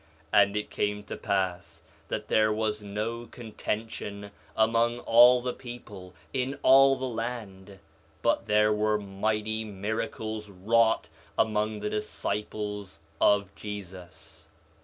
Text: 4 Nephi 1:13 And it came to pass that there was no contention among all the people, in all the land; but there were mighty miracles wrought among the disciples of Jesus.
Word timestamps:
4 0.01 0.07
Nephi 0.07 0.41
1:13 0.41 0.41
And 0.47 0.55
it 0.55 0.69
came 0.71 1.03
to 1.03 1.15
pass 1.15 1.83
that 2.07 2.27
there 2.27 2.51
was 2.51 2.81
no 2.81 3.27
contention 3.27 4.31
among 4.57 4.97
all 5.01 5.43
the 5.43 5.53
people, 5.53 6.15
in 6.33 6.57
all 6.63 6.95
the 6.95 7.05
land; 7.07 7.77
but 8.23 8.47
there 8.47 8.73
were 8.73 8.97
mighty 8.97 9.63
miracles 9.63 10.49
wrought 10.49 11.07
among 11.37 11.81
the 11.81 11.89
disciples 11.91 12.99
of 13.21 13.53
Jesus. 13.53 14.49